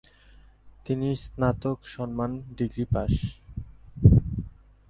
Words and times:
তিনি 0.85 1.07
স্নাতক 1.23 1.77
সম্মান 1.93 2.31
ডিগ্রি 2.57 2.85
পাশ। 2.93 3.13